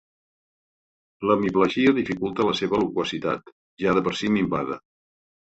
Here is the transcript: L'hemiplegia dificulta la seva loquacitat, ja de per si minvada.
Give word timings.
L'hemiplegia 1.31 1.93
dificulta 1.99 2.47
la 2.49 2.55
seva 2.63 2.81
loquacitat, 2.85 3.55
ja 3.85 3.97
de 3.99 4.07
per 4.09 4.19
si 4.23 4.35
minvada. 4.39 4.81